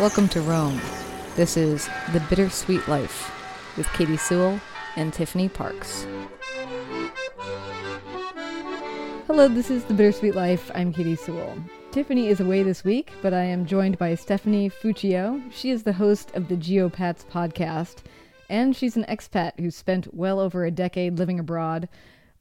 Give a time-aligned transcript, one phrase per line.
[0.00, 0.80] Welcome to Rome.
[1.36, 3.30] This is The Bittersweet Life
[3.76, 4.60] with Katy Sewell
[4.96, 6.04] and Tiffany Parks.
[9.28, 10.68] Hello, this is The Bittersweet Life.
[10.74, 11.56] I'm Katy Sewell.
[11.92, 15.40] Tiffany is away this week, but I am joined by Stephanie Fuccio.
[15.52, 17.98] She is the host of the Geopats podcast,
[18.50, 21.88] and she's an expat who spent well over a decade living abroad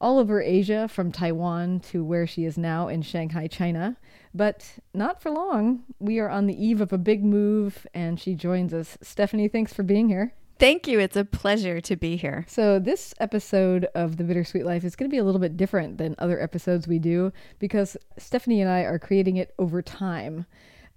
[0.02, 3.98] all over Asia, from Taiwan to where she is now in Shanghai, China.
[4.34, 5.84] But not for long.
[6.00, 8.98] We are on the eve of a big move, and she joins us.
[9.02, 10.34] Stephanie, thanks for being here.
[10.60, 11.00] Thank you.
[11.00, 12.46] It's a pleasure to be here.
[12.48, 15.98] So, this episode of The Bittersweet Life is going to be a little bit different
[15.98, 20.46] than other episodes we do because Stephanie and I are creating it over time.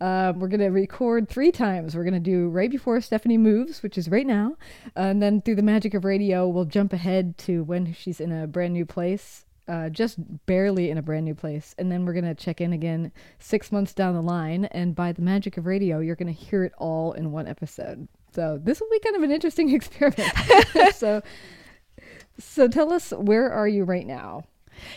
[0.01, 1.97] Uh, we're going to record three times.
[1.97, 4.57] We're going to do right before Stephanie moves, which is right now.
[4.95, 8.47] and then through the magic of radio, we'll jump ahead to when she's in a
[8.47, 11.75] brand new place, uh, just barely in a brand new place.
[11.79, 14.66] And then we're going to check in again six months down the line.
[14.66, 18.07] And by the magic of radio, you're going to hear it all in one episode.
[18.33, 20.31] So this will be kind of an interesting experiment.
[20.95, 21.23] so,
[22.38, 24.45] so tell us, where are you right now?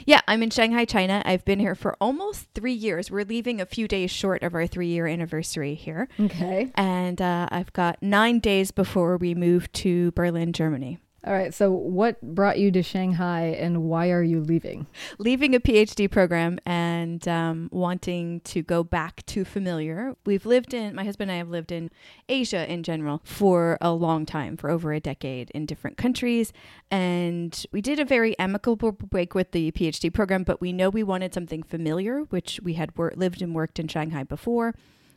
[0.06, 1.22] Yeah, I'm in Shanghai, China.
[1.26, 3.10] I've been here for almost three years.
[3.12, 6.08] We're leaving a few days short of our three year anniversary here.
[6.20, 6.72] Okay.
[6.76, 11.00] And uh, I've got nine days before we move to Berlin, Germany.
[11.28, 11.54] All right.
[11.54, 14.88] So, what brought you to Shanghai and why are you leaving?
[15.18, 20.16] Leaving a PhD program and um, wanting to go back to familiar.
[20.26, 21.92] We've lived in, my husband and I have lived in
[22.30, 26.54] Asia in general for a long time, for over a decade in different countries.
[26.90, 31.04] And we did a very amicable break with the PhD program, but we know we
[31.04, 34.74] wanted something familiar, which we had wor- lived and worked in Shanghai before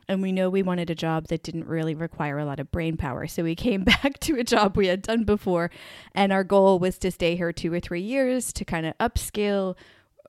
[0.09, 2.97] and we know we wanted a job that didn't really require a lot of brain
[2.97, 3.27] power.
[3.27, 5.71] So we came back to a job we had done before,
[6.15, 9.77] and our goal was to stay here two or three years to kind of upskill,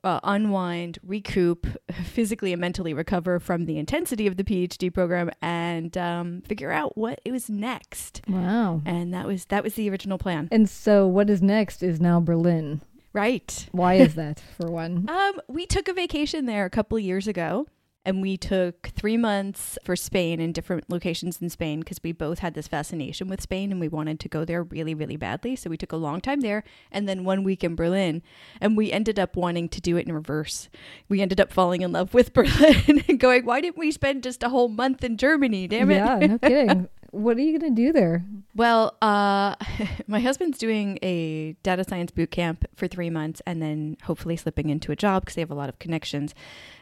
[0.04, 1.66] uh, unwind, recoup,
[2.04, 6.98] physically and mentally recover from the intensity of the PhD program, and um, figure out
[6.98, 8.22] what it was next.
[8.28, 8.82] Wow!
[8.86, 10.50] And that was that was the original plan.
[10.52, 12.82] And so, what is next is now Berlin.
[13.14, 13.68] Right.
[13.72, 15.08] Why is that, for one?
[15.14, 17.68] Um, we took a vacation there a couple of years ago
[18.06, 22.40] and we took three months for Spain in different locations in Spain because we both
[22.40, 25.56] had this fascination with Spain and we wanted to go there really, really badly.
[25.56, 28.22] So we took a long time there and then one week in Berlin.
[28.60, 30.70] And we ended up wanting to do it in reverse.
[31.08, 34.44] We ended up falling in love with Berlin and going, why didn't we spend just
[34.44, 35.68] a whole month in Germany?
[35.68, 35.96] Damn it.
[35.96, 36.90] Yeah, no kidding.
[37.14, 38.26] what are you going to do there?
[38.56, 39.56] Well, uh,
[40.08, 44.70] my husband's doing a data science boot camp for three months and then hopefully slipping
[44.70, 46.34] into a job because they have a lot of connections.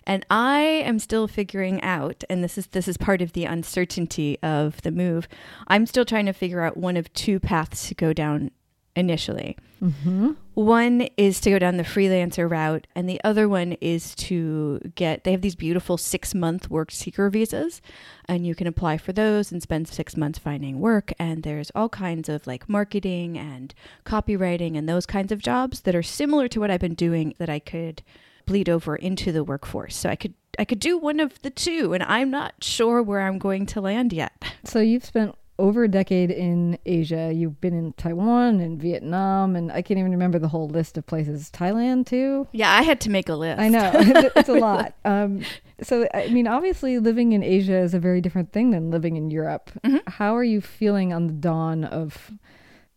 [0.05, 4.39] And I am still figuring out, and this is this is part of the uncertainty
[4.41, 5.27] of the move.
[5.67, 8.51] I'm still trying to figure out one of two paths to go down
[8.95, 9.57] initially.
[9.81, 10.31] Mm-hmm.
[10.53, 15.23] One is to go down the freelancer route, and the other one is to get.
[15.23, 17.81] They have these beautiful six month work seeker visas,
[18.25, 21.13] and you can apply for those and spend six months finding work.
[21.17, 23.73] And there's all kinds of like marketing and
[24.05, 27.49] copywriting and those kinds of jobs that are similar to what I've been doing that
[27.49, 28.03] I could
[28.45, 29.95] bleed over into the workforce.
[29.95, 33.21] So I could I could do one of the two, and I'm not sure where
[33.21, 34.43] I'm going to land yet.
[34.63, 37.31] So you've spent over a decade in Asia.
[37.33, 41.05] You've been in Taiwan and Vietnam, and I can't even remember the whole list of
[41.05, 41.51] places.
[41.51, 42.47] Thailand too.
[42.51, 43.59] Yeah, I had to make a list.
[43.61, 43.91] I know
[44.35, 44.95] it's a lot.
[45.05, 45.43] Um,
[45.81, 49.29] so I mean, obviously, living in Asia is a very different thing than living in
[49.29, 49.71] Europe.
[49.83, 49.97] Mm-hmm.
[50.07, 52.31] How are you feeling on the dawn of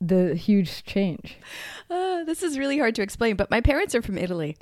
[0.01, 1.39] the huge change?
[1.91, 4.57] Uh, this is really hard to explain, but my parents are from Italy.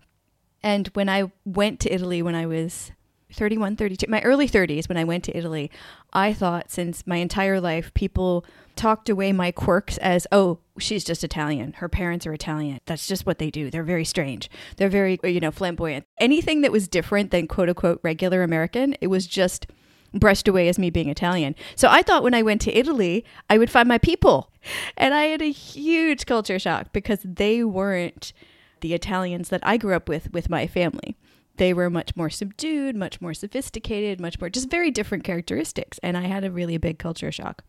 [0.62, 2.92] And when I went to Italy when I was
[3.32, 5.70] 31, 32, my early 30s, when I went to Italy,
[6.12, 8.44] I thought since my entire life, people
[8.76, 11.74] talked away my quirks as, oh, she's just Italian.
[11.74, 12.80] Her parents are Italian.
[12.86, 13.70] That's just what they do.
[13.70, 14.50] They're very strange.
[14.76, 16.06] They're very, you know, flamboyant.
[16.18, 19.66] Anything that was different than quote unquote regular American, it was just
[20.14, 21.54] brushed away as me being Italian.
[21.74, 24.50] So I thought when I went to Italy, I would find my people.
[24.96, 28.32] And I had a huge culture shock because they weren't
[28.80, 31.16] the Italians that I grew up with with my family.
[31.56, 35.98] They were much more subdued, much more sophisticated, much more just very different characteristics.
[36.02, 37.64] And I had a really big culture shock.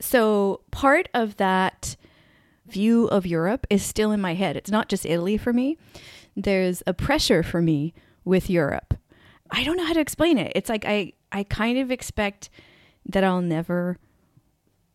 [0.00, 1.96] So part of that
[2.66, 4.56] view of Europe is still in my head.
[4.56, 5.78] It's not just Italy for me.
[6.34, 7.94] There's a pressure for me
[8.24, 8.94] with Europe.
[9.50, 10.52] I don't know how to explain it.
[10.54, 12.50] It's like I I kind of expect
[13.04, 13.98] that I'll never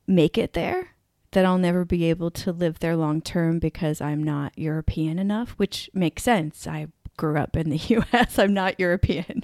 [0.08, 0.90] make it there
[1.32, 5.52] that I'll never be able to live there long term because I'm not European enough,
[5.52, 6.68] which makes sense.
[6.68, 6.88] I
[7.18, 7.78] grew up in the
[8.14, 9.44] US, I'm not European.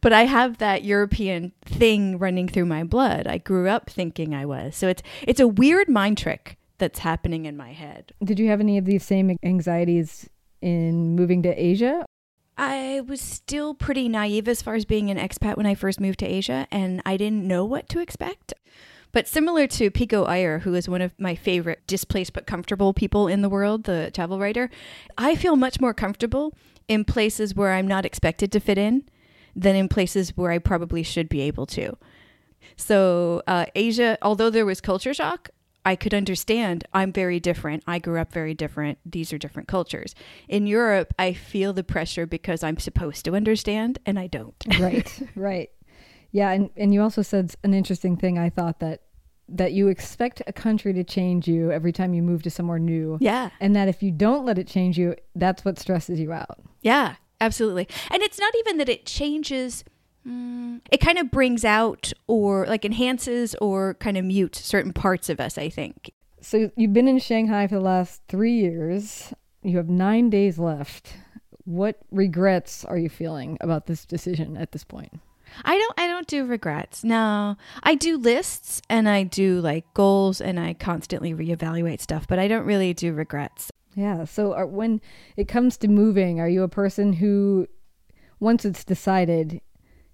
[0.00, 3.26] But I have that European thing running through my blood.
[3.26, 4.76] I grew up thinking I was.
[4.76, 8.12] So it's it's a weird mind trick that's happening in my head.
[8.22, 10.28] Did you have any of these same anxieties
[10.60, 12.04] in moving to Asia?
[12.56, 16.20] I was still pretty naive as far as being an expat when I first moved
[16.20, 18.54] to Asia, and I didn't know what to expect.
[19.10, 23.28] But similar to Pico Iyer, who is one of my favorite displaced but comfortable people
[23.28, 24.70] in the world, the travel writer,
[25.16, 26.52] I feel much more comfortable
[26.88, 29.04] in places where I'm not expected to fit in
[29.56, 31.96] than in places where I probably should be able to.
[32.76, 35.50] So, uh, Asia, although there was culture shock,
[35.86, 37.82] I could understand I'm very different.
[37.86, 38.98] I grew up very different.
[39.04, 40.14] These are different cultures.
[40.48, 44.56] In Europe, I feel the pressure because I'm supposed to understand and I don't.
[44.80, 45.70] right, right.
[46.32, 49.02] Yeah, and, and you also said an interesting thing I thought that
[49.48, 53.18] that you expect a country to change you every time you move to somewhere new.
[53.20, 53.50] Yeah.
[53.60, 56.58] And that if you don't let it change you, that's what stresses you out.
[56.80, 57.88] Yeah, absolutely.
[58.10, 59.84] And it's not even that it changes
[60.26, 65.28] Mm, it kind of brings out or like enhances or kind of mutes certain parts
[65.28, 66.12] of us, I think.
[66.40, 69.32] So you've been in Shanghai for the last three years.
[69.62, 71.16] You have nine days left.
[71.64, 75.20] What regrets are you feeling about this decision at this point?
[75.64, 77.04] I don't I don't do regrets.
[77.04, 77.56] No.
[77.82, 82.48] I do lists and I do like goals and I constantly reevaluate stuff, but I
[82.48, 83.70] don't really do regrets.
[83.94, 84.24] Yeah.
[84.24, 85.00] So are, when
[85.36, 87.68] it comes to moving, are you a person who
[88.40, 89.60] once it's decided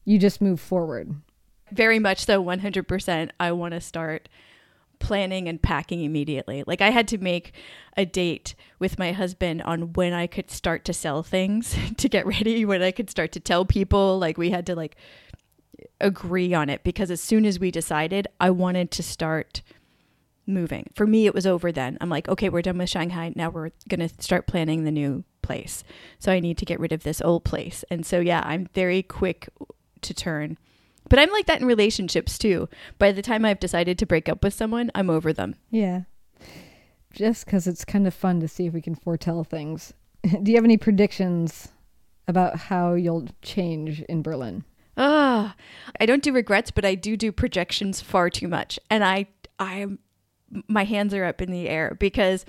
[0.04, 1.14] you just move forward.
[1.72, 3.30] Very much so, 100%.
[3.38, 4.28] I want to start
[4.98, 6.62] planning and packing immediately.
[6.66, 7.52] Like I had to make
[7.96, 12.26] a date with my husband on when I could start to sell things to get
[12.26, 14.18] ready, when I could start to tell people.
[14.18, 14.96] Like we had to like
[16.00, 19.62] agree on it because as soon as we decided, I wanted to start
[20.46, 20.90] moving.
[20.94, 21.96] For me, it was over then.
[22.00, 23.32] I'm like, okay, we're done with Shanghai.
[23.34, 25.84] Now we're going to start planning the new place.
[26.18, 27.84] So I need to get rid of this old place.
[27.90, 29.48] And so, yeah, I'm very quick
[30.02, 30.58] to turn.
[31.08, 32.68] But I'm like that in relationships too.
[32.98, 35.56] By the time I've decided to break up with someone, I'm over them.
[35.70, 36.02] Yeah.
[37.12, 39.92] Just because it's kind of fun to see if we can foretell things.
[40.22, 41.68] Do you have any predictions
[42.28, 44.64] about how you'll change in Berlin?
[45.02, 45.62] Ah, oh,
[45.98, 49.86] I don't do regrets, but I do do projections far too much, and I, I,
[50.68, 52.44] my hands are up in the air because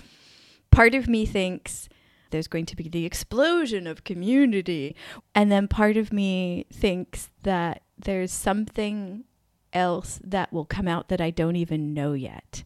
[0.70, 1.88] part of me thinks
[2.32, 4.96] there's going to be the explosion of community.
[5.36, 9.26] And then part of me thinks that there's something
[9.74, 12.64] else that will come out that I don't even know yet.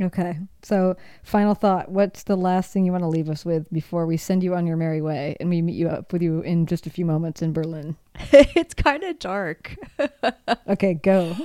[0.00, 0.38] Okay.
[0.62, 1.88] So, final thought.
[1.88, 4.66] What's the last thing you want to leave us with before we send you on
[4.66, 7.42] your merry way and we meet you up with you in just a few moments
[7.42, 7.96] in Berlin?
[8.32, 9.76] it's kind of dark.
[10.68, 11.36] okay, go.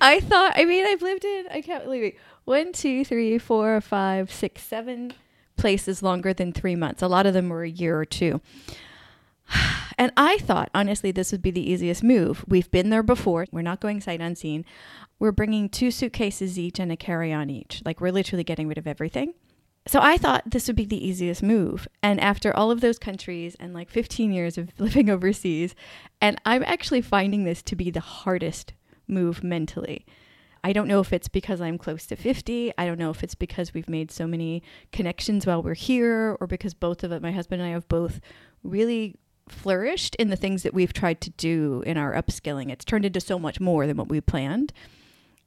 [0.00, 2.16] I thought, I mean, I've lived in, I can't believe it.
[2.44, 5.12] One, two, three, four, five, six, seven,
[5.56, 7.02] places longer than three months.
[7.02, 8.40] A lot of them were a year or two.
[10.00, 12.44] And I thought, honestly, this would be the easiest move.
[12.46, 13.46] We've been there before.
[13.50, 14.64] We're not going sight unseen.
[15.18, 17.82] We're bringing two suitcases each and a carry on each.
[17.84, 19.34] Like, we're literally getting rid of everything.
[19.88, 21.88] So I thought this would be the easiest move.
[22.02, 25.74] And after all of those countries and like 15 years of living overseas,
[26.20, 28.74] and I'm actually finding this to be the hardest
[29.08, 30.04] move mentally.
[30.62, 32.72] I don't know if it's because I'm close to 50.
[32.76, 34.62] I don't know if it's because we've made so many
[34.92, 38.20] connections while we're here or because both of it, my husband and I have both
[38.62, 39.16] really
[39.48, 42.70] flourished in the things that we've tried to do in our upskilling.
[42.70, 44.72] It's turned into so much more than what we planned.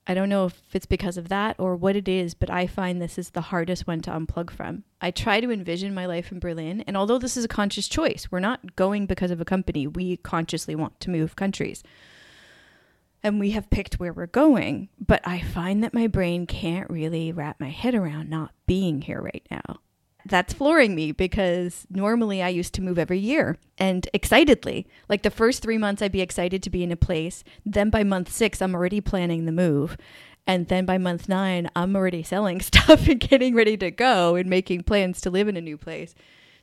[0.07, 2.99] I don't know if it's because of that or what it is, but I find
[2.99, 4.83] this is the hardest one to unplug from.
[4.99, 8.27] I try to envision my life in Berlin, and although this is a conscious choice,
[8.31, 9.85] we're not going because of a company.
[9.85, 11.83] We consciously want to move countries
[13.23, 14.89] and we have picked where we're going.
[14.99, 19.21] But I find that my brain can't really wrap my head around not being here
[19.21, 19.79] right now.
[20.25, 24.87] That's flooring me because normally I used to move every year and excitedly.
[25.09, 27.43] Like the first three months, I'd be excited to be in a place.
[27.65, 29.97] Then by month six, I'm already planning the move.
[30.47, 34.49] And then by month nine, I'm already selling stuff and getting ready to go and
[34.49, 36.13] making plans to live in a new place.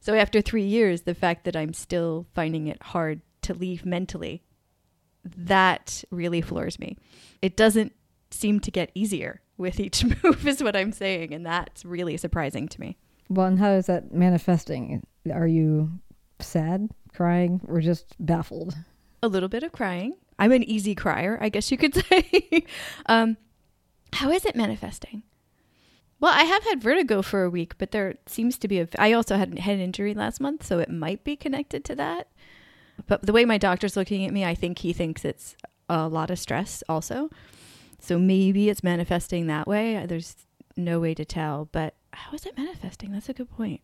[0.00, 4.42] So after three years, the fact that I'm still finding it hard to leave mentally
[5.24, 6.96] that really floors me.
[7.42, 7.92] It doesn't
[8.30, 11.34] seem to get easier with each move, is what I'm saying.
[11.34, 12.96] And that's really surprising to me.
[13.28, 15.06] Well, and how is that manifesting?
[15.32, 15.90] Are you
[16.40, 18.74] sad, crying, or just baffled?
[19.22, 20.14] A little bit of crying.
[20.38, 22.64] I'm an easy crier, I guess you could say.
[23.06, 23.36] um,
[24.14, 25.24] how is it manifesting?
[26.20, 28.88] Well, I have had vertigo for a week, but there seems to be a.
[28.98, 32.28] I also had head injury last month, so it might be connected to that.
[33.06, 35.54] But the way my doctor's looking at me, I think he thinks it's
[35.88, 37.30] a lot of stress also.
[38.00, 40.04] So maybe it's manifesting that way.
[40.06, 40.34] There's
[40.76, 41.68] no way to tell.
[41.70, 43.12] But how is it manifesting?
[43.12, 43.80] That's a good point.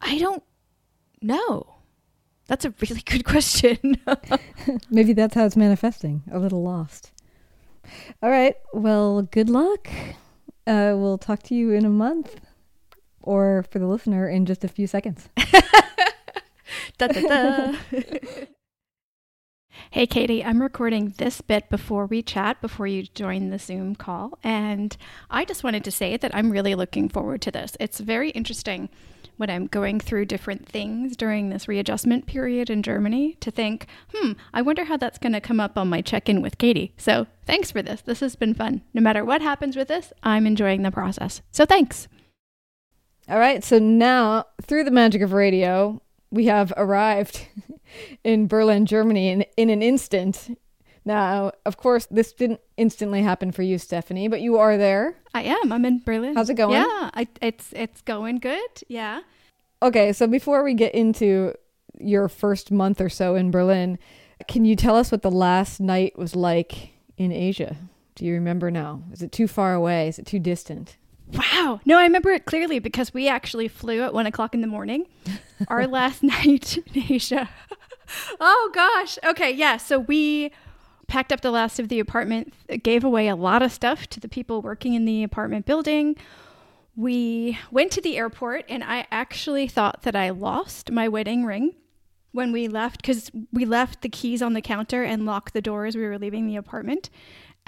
[0.00, 0.42] I don't
[1.22, 1.76] know.
[2.46, 4.00] That's a really good question.
[4.90, 6.22] maybe that's how it's manifesting.
[6.30, 7.12] A little lost.
[8.22, 8.56] All right.
[8.72, 9.88] Well, good luck.
[10.66, 12.40] Uh, we'll talk to you in a month
[13.22, 15.28] or for the listener in just a few seconds.
[16.98, 18.46] Da, da, da.
[19.90, 24.38] Hey, Katy, I'm recording this bit before we chat, before you join the Zoom call.
[24.42, 24.96] And
[25.30, 27.76] I just wanted to say that I'm really looking forward to this.
[27.80, 28.88] It's very interesting
[29.36, 34.32] when I'm going through different things during this readjustment period in Germany to think, hmm,
[34.52, 36.94] I wonder how that's going to come up on my check in with Katy.
[36.96, 38.00] So thanks for this.
[38.00, 38.82] This has been fun.
[38.94, 41.42] No matter what happens with this, I'm enjoying the process.
[41.52, 42.08] So thanks.
[43.28, 46.00] All right, so now through the magic of radio,
[46.36, 47.48] we have arrived
[48.24, 50.56] in Berlin, Germany in, in an instant.
[51.04, 55.16] Now, of course, this didn't instantly happen for you, Stephanie, but you are there.
[55.34, 55.72] I am.
[55.72, 56.34] I'm in Berlin.
[56.34, 56.74] How's it going?
[56.74, 58.70] Yeah, I, it's it's going good.
[58.88, 59.22] Yeah.
[59.82, 61.54] Okay, so before we get into
[61.98, 63.98] your first month or so in Berlin,
[64.48, 67.76] can you tell us what the last night was like in Asia?
[68.16, 69.02] Do you remember now?
[69.12, 70.08] Is it too far away?
[70.08, 70.96] Is it too distant?
[71.32, 71.80] Wow.
[71.84, 75.06] No, I remember it clearly because we actually flew at one o'clock in the morning.
[75.68, 77.48] Our last night in Asia.
[78.40, 79.18] oh gosh.
[79.24, 79.76] Okay, yeah.
[79.76, 80.52] So we
[81.08, 82.52] packed up the last of the apartment,
[82.82, 86.16] gave away a lot of stuff to the people working in the apartment building.
[86.96, 91.74] We went to the airport, and I actually thought that I lost my wedding ring
[92.36, 95.86] when we left because we left the keys on the counter and locked the door
[95.86, 97.08] as we were leaving the apartment.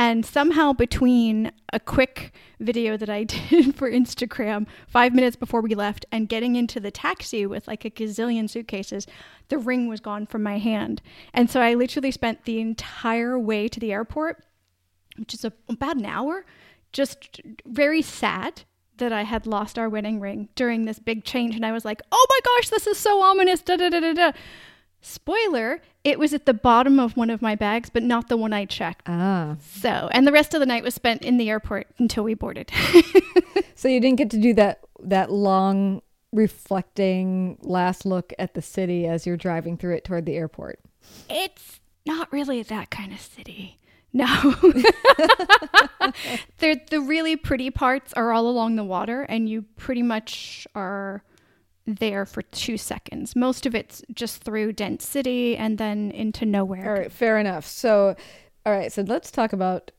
[0.00, 5.74] And somehow, between a quick video that I did for Instagram five minutes before we
[5.74, 9.06] left and getting into the taxi with like a gazillion suitcases,
[9.48, 11.00] the ring was gone from my hand.
[11.32, 14.44] And so I literally spent the entire way to the airport,
[15.16, 16.44] which is a, about an hour,
[16.92, 18.64] just very sad
[18.98, 21.54] that I had lost our wedding ring during this big change.
[21.56, 23.62] And I was like, oh my gosh, this is so ominous.
[23.62, 24.32] Da da da da da.
[25.00, 28.52] Spoiler, it was at the bottom of one of my bags, but not the one
[28.52, 29.08] I checked.
[29.08, 29.56] Ah.
[29.60, 32.70] So, and the rest of the night was spent in the airport until we boarded.
[33.74, 36.02] So you didn't get to do that that long
[36.32, 40.80] reflecting last look at the city as you're driving through it toward the airport.
[41.30, 43.78] it's not really that kind of city.
[44.12, 44.26] No.
[46.58, 51.22] They're, the really pretty parts are all along the water, and you pretty much are
[51.86, 53.34] there for two seconds.
[53.34, 56.86] Most of it's just through dense city and then into nowhere.
[56.86, 57.66] All right, fair enough.
[57.66, 58.16] So
[58.66, 59.90] all right, so let's talk about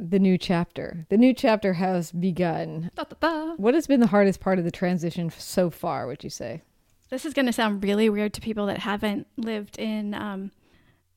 [0.00, 1.06] the new chapter.
[1.10, 2.90] The new chapter has begun.
[2.96, 3.54] Da, da, da.
[3.54, 6.62] What has been the hardest part of the transition so far, would you say?
[7.08, 10.50] This is going to sound really weird to people that haven't lived in um,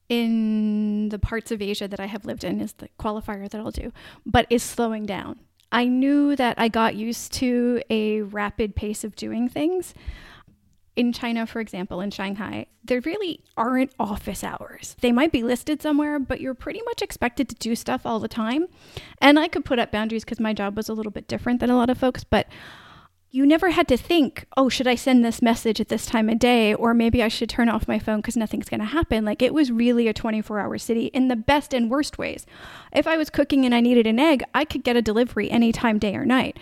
[0.10, 2.60] in the parts of Asia that I have lived in.
[2.60, 3.94] Is the qualifier that I'll do,
[4.26, 5.40] but is slowing down.
[5.72, 9.94] I knew that I got used to a rapid pace of doing things.
[10.96, 14.98] In China, for example, in Shanghai, there really aren't office hours.
[15.00, 18.28] They might be listed somewhere, but you're pretty much expected to do stuff all the
[18.28, 18.66] time.
[19.22, 21.70] And I could put up boundaries because my job was a little bit different than
[21.70, 22.48] a lot of folks, but
[23.32, 26.40] you never had to think, oh, should I send this message at this time of
[26.40, 26.74] day?
[26.74, 29.24] Or maybe I should turn off my phone because nothing's going to happen.
[29.24, 32.48] Like it was really a 24 hour city in the best and worst ways.
[32.92, 36.00] If I was cooking and I needed an egg, I could get a delivery anytime,
[36.00, 36.58] day or night.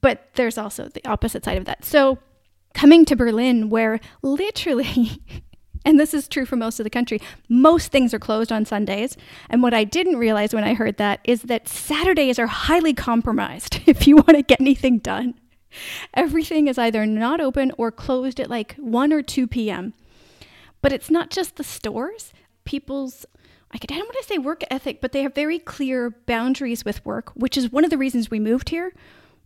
[0.00, 1.84] But there's also the opposite side of that.
[1.84, 2.18] So
[2.72, 5.22] coming to Berlin, where literally,
[5.84, 7.20] and this is true for most of the country,
[7.50, 9.14] most things are closed on Sundays.
[9.50, 13.80] And what I didn't realize when I heard that is that Saturdays are highly compromised
[13.86, 15.34] if you want to get anything done.
[16.14, 19.94] Everything is either not open or closed at like 1 or 2 p.m.
[20.80, 22.32] But it's not just the stores.
[22.64, 23.24] People's,
[23.70, 27.30] I don't want to say work ethic, but they have very clear boundaries with work,
[27.34, 28.92] which is one of the reasons we moved here.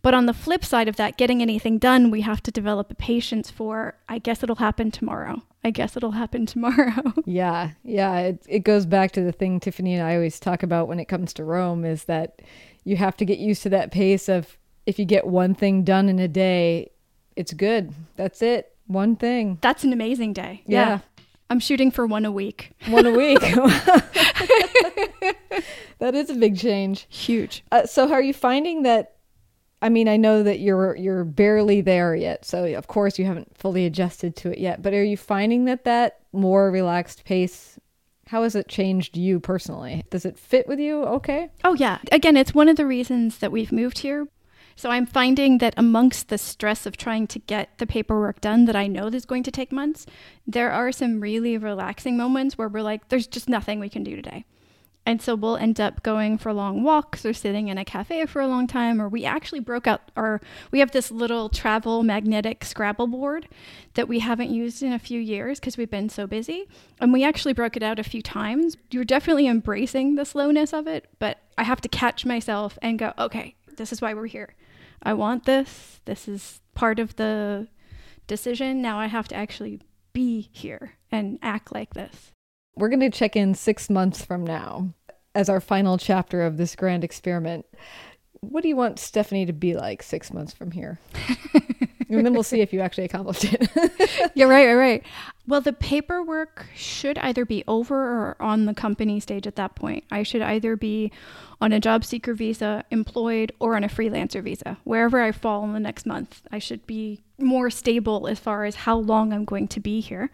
[0.01, 2.95] But on the flip side of that, getting anything done, we have to develop a
[2.95, 5.41] patience for, I guess it'll happen tomorrow.
[5.63, 7.13] I guess it'll happen tomorrow.
[7.25, 8.19] Yeah, yeah.
[8.19, 11.05] It, it goes back to the thing Tiffany and I always talk about when it
[11.09, 12.41] comes to Rome is that
[12.83, 14.57] you have to get used to that pace of
[14.87, 16.89] if you get one thing done in a day,
[17.35, 17.93] it's good.
[18.15, 18.73] That's it.
[18.87, 19.59] One thing.
[19.61, 20.63] That's an amazing day.
[20.65, 20.99] Yeah.
[21.49, 22.71] I'm shooting for one a week.
[22.87, 23.39] One a week.
[25.99, 27.05] that is a big change.
[27.09, 27.63] Huge.
[27.71, 29.13] Uh, so are you finding that
[29.79, 33.55] I mean, I know that you're you're barely there yet, so of course you haven't
[33.55, 34.81] fully adjusted to it yet.
[34.81, 37.77] But are you finding that that more relaxed pace?
[38.27, 40.03] How has it changed you personally?
[40.09, 41.03] Does it fit with you?
[41.03, 41.49] Okay.
[41.63, 41.99] Oh, yeah.
[42.11, 44.27] Again, it's one of the reasons that we've moved here.
[44.77, 48.75] So I'm finding that amongst the stress of trying to get the paperwork done that
[48.75, 50.05] I know is going to take months,
[50.45, 54.15] there are some really relaxing moments where we're like, there's just nothing we can do
[54.15, 54.45] today.
[55.03, 58.39] And so we'll end up going for long walks or sitting in a cafe for
[58.39, 59.01] a long time.
[59.01, 63.47] Or we actually broke out our, we have this little travel magnetic Scrabble board
[63.95, 66.67] that we haven't used in a few years because we've been so busy.
[66.99, 68.77] And we actually broke it out a few times.
[68.91, 73.13] You're definitely embracing the slowness of it, but I have to catch myself and go,
[73.17, 74.53] okay, this is why we're here.
[75.03, 76.01] I want this.
[76.05, 77.67] This is part of the
[78.27, 78.81] decision.
[78.81, 79.81] Now I have to actually
[80.13, 82.31] be here and act like this.
[82.75, 84.93] We're going to check in six months from now
[85.33, 87.65] as our final chapter of this grand experiment.
[88.41, 90.99] What do you want Stephanie to be like six months from here?
[92.09, 94.31] and then we'll see if you actually accomplished it.
[94.35, 95.03] You're right, right, right.
[95.47, 100.03] Well, the paperwork should either be over or on the company stage at that point.
[100.11, 101.11] I should either be
[101.61, 104.77] on a job seeker visa, employed, or on a freelancer visa.
[104.83, 108.75] Wherever I fall in the next month, I should be more stable as far as
[108.75, 110.31] how long I'm going to be here.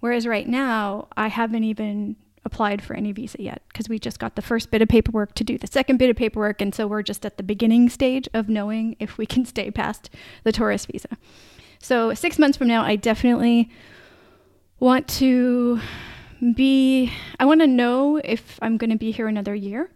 [0.00, 4.36] Whereas right now, I haven't even applied for any visa yet because we just got
[4.36, 6.60] the first bit of paperwork to do the second bit of paperwork.
[6.60, 10.10] And so we're just at the beginning stage of knowing if we can stay past
[10.42, 11.08] the tourist visa.
[11.78, 13.70] So, six months from now, I definitely
[14.80, 15.80] want to
[16.54, 19.90] be, I want to know if I'm going to be here another year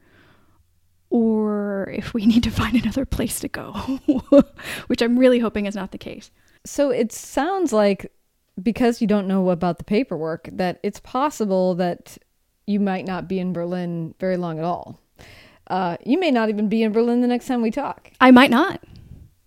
[1.11, 3.73] or if we need to find another place to go,
[4.89, 6.31] which I'm really hoping is not the case.
[6.67, 8.13] So it sounds like
[8.63, 12.19] because you don't know about the paperwork that it's possible that
[12.69, 15.01] you might not be in Berlin very long at all.
[15.69, 18.11] Uh, you may not even be in Berlin the next time we talk.
[18.21, 18.83] I might not.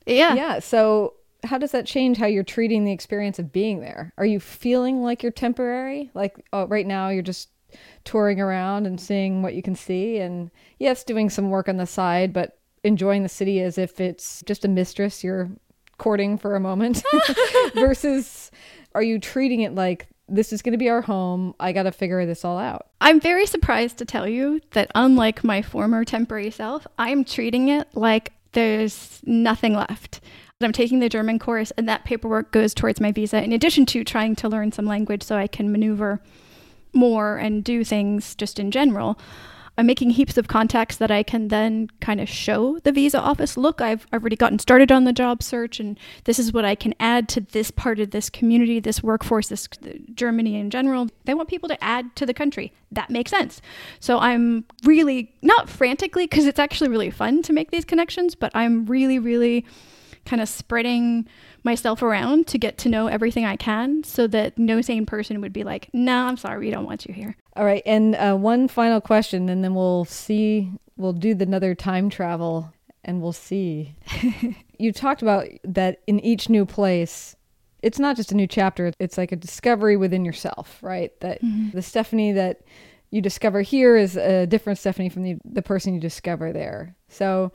[0.05, 0.33] Yeah.
[0.33, 0.59] Yeah.
[0.59, 1.13] So,
[1.43, 4.13] how does that change how you're treating the experience of being there?
[4.17, 6.11] Are you feeling like you're temporary?
[6.13, 7.49] Like oh, right now you're just
[8.03, 11.87] touring around and seeing what you can see, and yes, doing some work on the
[11.87, 15.49] side, but enjoying the city as if it's just a mistress you're
[15.99, 17.03] courting for a moment
[17.75, 18.49] versus
[18.95, 21.53] are you treating it like this is going to be our home.
[21.59, 22.87] I got to figure this all out.
[23.01, 27.87] I'm very surprised to tell you that, unlike my former temporary self, I'm treating it
[27.93, 30.21] like there's nothing left.
[30.61, 34.03] I'm taking the German course, and that paperwork goes towards my visa, in addition to
[34.03, 36.21] trying to learn some language so I can maneuver
[36.93, 39.17] more and do things just in general.
[39.81, 43.57] I'm making heaps of contacts that I can then kind of show the visa office.
[43.57, 46.93] Look, I've, already gotten started on the job search, and this is what I can
[46.99, 49.67] add to this part of this community, this workforce, this
[50.13, 51.07] Germany in general.
[51.25, 52.73] They want people to add to the country.
[52.91, 53.59] That makes sense.
[53.99, 58.51] So I'm really not frantically because it's actually really fun to make these connections, but
[58.53, 59.65] I'm really, really
[60.25, 61.27] kind of spreading
[61.63, 65.53] myself around to get to know everything I can so that no sane person would
[65.53, 67.35] be like, no, nah, I'm sorry, we don't want you here.
[67.55, 67.83] All right.
[67.85, 72.73] And uh, one final question, and then we'll see, we'll do the another time travel
[73.03, 73.95] and we'll see.
[74.79, 77.35] you talked about that in each new place,
[77.81, 81.19] it's not just a new chapter, it's like a discovery within yourself, right?
[81.19, 81.71] That mm-hmm.
[81.71, 82.61] the Stephanie that
[83.09, 86.95] you discover here is a different Stephanie from the, the person you discover there.
[87.09, 87.51] So,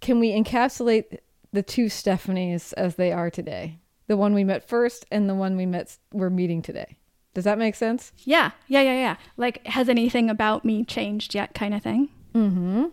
[0.00, 1.18] can we encapsulate
[1.54, 3.78] the two Stephanies as they are today.
[4.08, 6.98] The one we met first and the one we met we're meeting today.
[7.34, 8.12] Does that make sense?
[8.24, 9.16] Yeah, yeah, yeah, yeah.
[9.36, 12.08] Like, has anything about me changed yet, kind of thing?
[12.32, 12.86] Mm-hmm.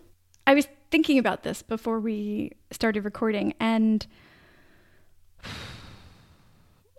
[0.46, 4.04] I was thinking about this before we started recording, and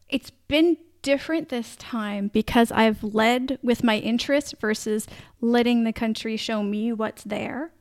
[0.07, 5.05] it's been different this time because I've led with my interest versus
[5.41, 7.72] letting the country show me what's there.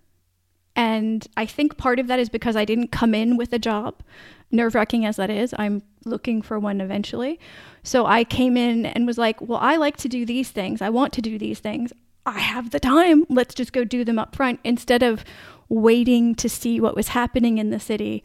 [0.75, 4.03] And I think part of that is because I didn't come in with a job,
[4.51, 5.55] nerve wracking as that is.
[5.59, 7.39] I'm looking for one eventually.
[7.83, 10.81] So I came in and was like, well, I like to do these things.
[10.81, 11.93] I want to do these things.
[12.25, 13.27] I have the time.
[13.29, 15.25] Let's just go do them up front instead of
[15.69, 18.25] waiting to see what was happening in the city.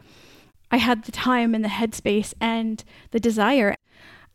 [0.70, 3.76] I had the time and the headspace and the desire.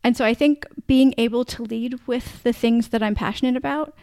[0.03, 3.95] And so I think being able to lead with the things that I'm passionate about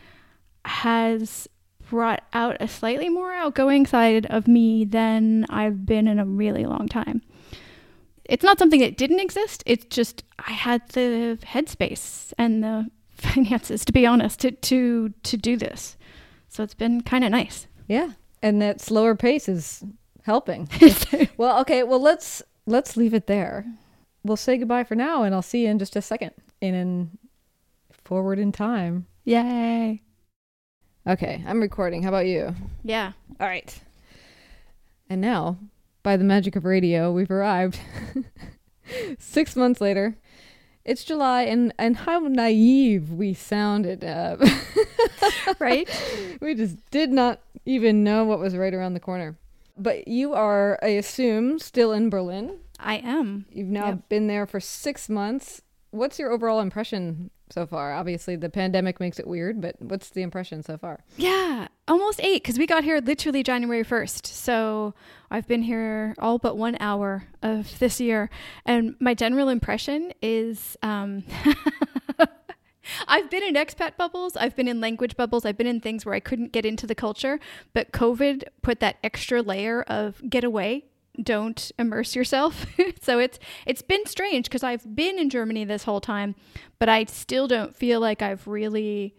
[0.64, 1.48] has
[1.90, 6.64] brought out a slightly more outgoing side of me than I've been in a really
[6.64, 7.20] long time.
[8.24, 9.64] It's not something that didn't exist.
[9.66, 15.36] It's just I had the headspace and the finances, to be honest, to to to
[15.36, 15.96] do this.
[16.48, 17.66] So it's been kind of nice.
[17.88, 19.82] Yeah, and that slower pace is
[20.22, 20.68] helping.
[21.36, 21.82] well, okay.
[21.82, 23.66] Well, let's let's leave it there.
[24.22, 26.32] We'll say goodbye for now, and I'll see you in just a second.
[26.60, 27.18] In, in
[28.04, 29.06] forward in time.
[29.24, 30.02] Yay!
[31.06, 32.02] Okay, I'm recording.
[32.02, 32.54] How about you?
[32.84, 33.12] Yeah.
[33.40, 33.80] All right.
[35.08, 35.56] And now,
[36.02, 37.80] by the magic of radio, we've arrived.
[39.18, 40.16] Six months later.
[40.84, 44.04] It's July, and, and how naive we sounded.
[44.04, 44.36] Uh,
[45.58, 45.88] right?
[46.40, 49.36] We just did not even know what was right around the corner.
[49.76, 52.58] But you are, I assume, still in Berlin.
[52.78, 53.46] I am.
[53.50, 54.08] You've now yep.
[54.08, 55.62] been there for six months.
[55.90, 57.92] What's your overall impression so far?
[57.92, 61.00] Obviously, the pandemic makes it weird, but what's the impression so far?
[61.16, 64.26] Yeah, almost eight because we got here literally January 1st.
[64.26, 64.94] So
[65.30, 68.30] I've been here all but one hour of this year.
[68.64, 71.24] And my general impression is um,
[73.08, 76.14] I've been in expat bubbles, I've been in language bubbles, I've been in things where
[76.14, 77.38] I couldn't get into the culture,
[77.72, 80.84] but COVID put that extra layer of get away
[81.22, 82.66] don't immerse yourself.
[83.02, 86.34] so it's it's been strange because I've been in Germany this whole time,
[86.78, 89.14] but I still don't feel like I've really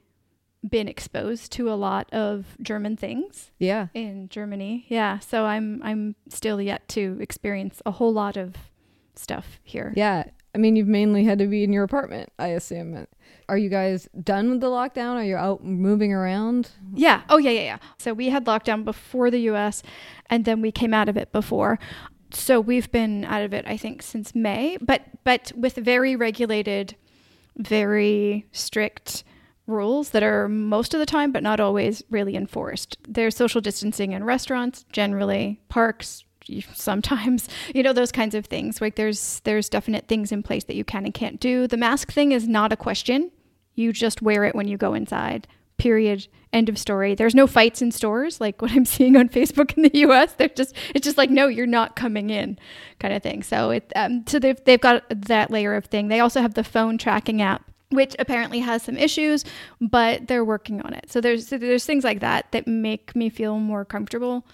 [0.68, 3.88] been exposed to a lot of German things Yeah.
[3.96, 4.86] in Germany.
[4.90, 8.56] Yeah, so I'm I'm still yet to experience a whole lot of
[9.16, 9.92] stuff here.
[9.96, 10.26] Yeah.
[10.54, 13.08] I mean, you've mainly had to be in your apartment, I assume.
[13.48, 15.16] Are you guys done with the lockdown?
[15.16, 16.72] Are you out moving around?
[16.94, 17.22] Yeah.
[17.30, 17.78] Oh, yeah, yeah, yeah.
[17.98, 19.82] So we had lockdown before the US
[20.30, 21.80] and then we came out of it before.
[22.34, 26.96] So we've been out of it I think since May, but but with very regulated,
[27.58, 29.24] very strict
[29.68, 32.98] rules that are most of the time but not always really enforced.
[33.08, 36.24] There's social distancing in restaurants generally, parks
[36.74, 38.82] sometimes you know those kinds of things.
[38.82, 41.68] Like there's there's definite things in place that you can and can't do.
[41.68, 43.32] The mask thing is not a question.
[43.76, 45.48] You just wear it when you go inside
[45.82, 46.28] period.
[46.54, 47.16] End of story.
[47.16, 50.50] There's no fights in stores like what i'm seeing on facebook in the us they're
[50.50, 52.60] just it's just like no you're not coming in
[53.00, 53.42] kind of thing.
[53.42, 56.10] So it um, so they've, they've got that layer of thing.
[56.10, 59.44] They also have the phone tracking app which apparently has some issues
[59.82, 61.12] but they're working on it.
[61.12, 64.46] So there's so there's things like that that make me feel more comfortable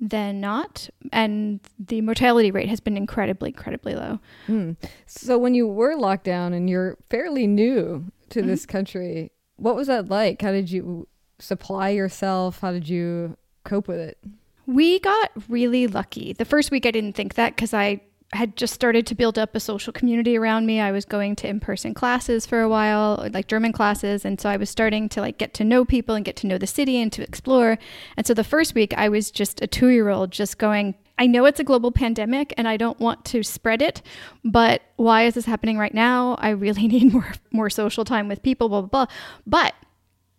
[0.00, 4.72] than not and the mortality rate has been incredibly incredibly low Hmm.
[5.06, 9.86] So when you were locked down and you're fairly new to this country, what was
[9.86, 10.42] that like?
[10.42, 11.06] How did you
[11.38, 12.60] supply yourself?
[12.60, 14.18] How did you cope with it?
[14.66, 16.32] We got really lucky.
[16.32, 18.00] The first week I didn't think that because I
[18.32, 20.80] had just started to build up a social community around me.
[20.80, 24.56] I was going to in-person classes for a while, like German classes, and so I
[24.56, 27.12] was starting to like get to know people and get to know the city and
[27.12, 27.78] to explore.
[28.16, 31.60] And so the first week I was just a 2-year-old just going I know it's
[31.60, 34.02] a global pandemic and I don't want to spread it,
[34.44, 36.34] but why is this happening right now?
[36.40, 39.14] I really need more more social time with people, blah blah blah.
[39.46, 39.74] But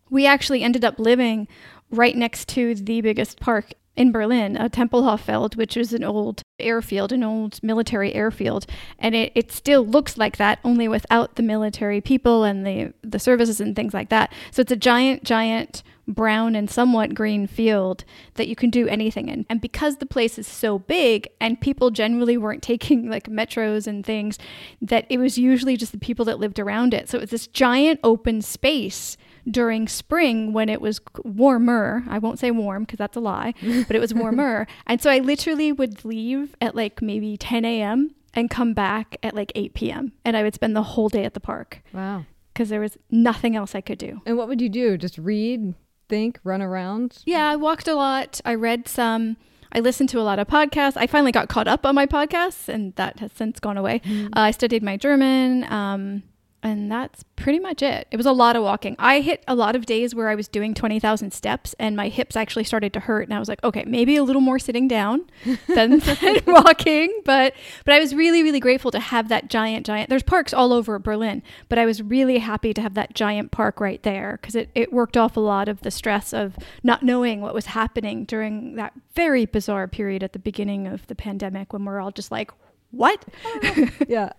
[0.10, 1.48] we actually ended up living
[1.92, 6.42] right next to the biggest park in Berlin, a Tempelhofer Feld, which is an old
[6.60, 8.66] airfield, an old military airfield,
[9.00, 13.20] and it, it still looks like that, only without the military people and the the
[13.20, 14.32] services and things like that.
[14.52, 18.06] So it's a giant, giant brown and somewhat green field
[18.36, 19.46] that you can do anything in.
[19.50, 24.06] And because the place is so big and people generally weren't taking like metros and
[24.06, 24.38] things,
[24.82, 27.10] that it was usually just the people that lived around it.
[27.10, 29.18] So it was this giant open space
[29.50, 32.04] during spring when it was warmer.
[32.10, 33.54] I won't say warm because that's a lie,
[33.88, 34.68] but it was warmer.
[34.88, 38.16] and so I literally would leave at like maybe 10 a.m.
[38.34, 40.14] and come back at like 8 p.m.
[40.24, 42.26] And I would spend the whole day at the park Wow.
[42.54, 44.22] because there was nothing else I could do.
[44.26, 44.98] And what would you do?
[44.98, 45.76] Just read,
[46.10, 47.20] think, run around?
[47.26, 48.42] Yeah, I walked a lot.
[48.46, 49.38] I read some.
[49.72, 50.96] I listened to a lot of podcasts.
[50.96, 54.02] I finally got caught up on my podcasts, and that has since gone away.
[54.08, 56.24] Uh, I studied my German, um,
[56.66, 58.08] and that's pretty much it.
[58.10, 58.96] It was a lot of walking.
[58.98, 62.36] I hit a lot of days where I was doing 20,000 steps, and my hips
[62.36, 63.28] actually started to hurt.
[63.28, 65.30] And I was like, okay, maybe a little more sitting down
[65.68, 67.22] than, than walking.
[67.24, 67.54] But
[67.86, 70.10] but I was really really grateful to have that giant giant.
[70.10, 73.80] There's parks all over Berlin, but I was really happy to have that giant park
[73.80, 77.42] right there because it it worked off a lot of the stress of not knowing
[77.42, 81.86] what was happening during that very bizarre period at the beginning of the pandemic when
[81.86, 82.50] we're all just like,
[82.90, 83.24] what?
[84.08, 84.32] yeah.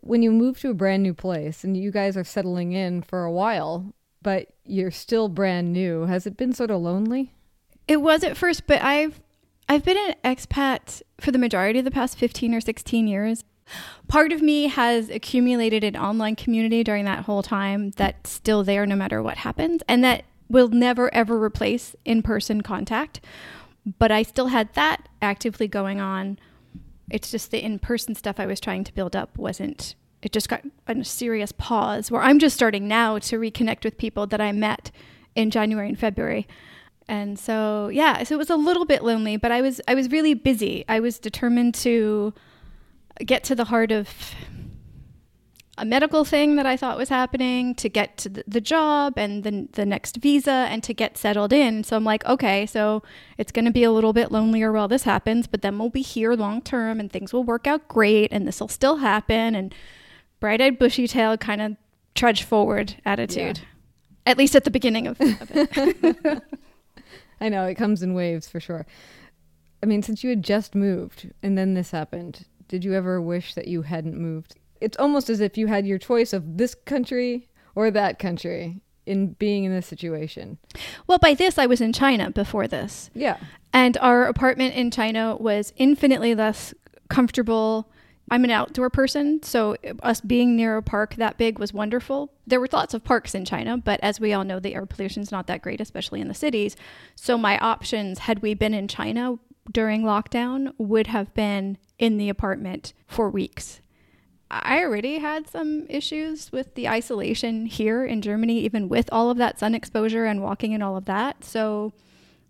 [0.00, 3.24] When you move to a brand new place and you guys are settling in for
[3.24, 7.34] a while, but you're still brand new, has it been sort of lonely?
[7.86, 9.20] It was at first, but I've
[9.68, 13.44] I've been an expat for the majority of the past 15 or 16 years.
[14.08, 18.86] Part of me has accumulated an online community during that whole time that's still there
[18.86, 23.20] no matter what happens and that will never ever replace in-person contact.
[23.98, 26.38] But I still had that actively going on.
[27.10, 30.62] It's just the in-person stuff I was trying to build up wasn't it just got
[30.86, 34.90] a serious pause where I'm just starting now to reconnect with people that I met
[35.34, 36.48] in January and February.
[37.06, 40.10] And so yeah, so it was a little bit lonely, but I was I was
[40.10, 40.84] really busy.
[40.88, 42.34] I was determined to
[43.24, 44.34] get to the heart of
[45.78, 49.68] a medical thing that I thought was happening, to get to the, job and the,
[49.72, 51.84] the next visa, and to get settled in.
[51.84, 53.02] So I'm like, okay, so
[53.38, 56.02] it's going to be a little bit lonelier while this happens, but then we'll be
[56.02, 59.54] here long term and things will work out great and this will still happen.
[59.54, 59.74] And
[60.40, 61.76] bright eyed, bushy tail kind of
[62.14, 63.60] trudge forward attitude,
[64.26, 66.42] at least at the beginning of, of it.
[67.40, 68.86] I know it comes in waves for sure.
[69.82, 73.54] I mean, since you had just moved and then this happened, did you ever wish
[73.54, 74.56] that you hadn't moved?
[74.80, 79.28] It's almost as if you had your choice of this country or that country in
[79.34, 80.58] being in this situation.
[81.06, 83.10] well, by this, I was in China before this.
[83.14, 83.38] Yeah.
[83.72, 86.74] And our apartment in China was infinitely less
[87.08, 87.90] comfortable.
[88.30, 92.30] I'm an outdoor person, so us being near a park that big was wonderful.
[92.46, 95.22] There were lots of parks in China, but as we all know, the air pollution
[95.22, 96.76] is not that great, especially in the cities.
[97.14, 99.38] So my options, had we been in China,
[99.72, 103.80] during lockdown would have been in the apartment for weeks.
[104.50, 109.36] I already had some issues with the isolation here in Germany, even with all of
[109.36, 111.44] that sun exposure and walking and all of that.
[111.44, 111.92] So,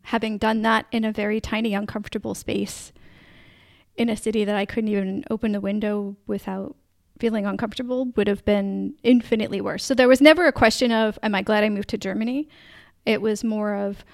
[0.02, 2.92] having done that in a very tiny, uncomfortable space
[3.96, 6.76] in a city that I couldn't even open the window without
[7.18, 9.84] feeling uncomfortable would have been infinitely worse.
[9.84, 12.48] So, there was never a question of, Am I glad I moved to Germany?
[13.06, 14.04] It was more of,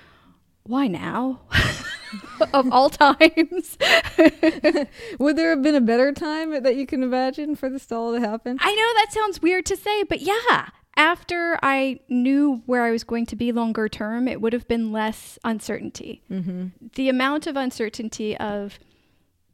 [0.65, 1.41] Why now?
[2.53, 3.79] of all times.
[5.19, 8.21] Would there have been a better time that you can imagine for this all to
[8.21, 8.57] happen?
[8.61, 10.69] I know that sounds weird to say, but yeah.
[10.97, 14.93] After I knew where I was going to be longer term, it would have been
[14.93, 16.23] less uncertainty.
[16.31, 16.69] Mm-hmm.
[16.95, 18.79] The amount of uncertainty of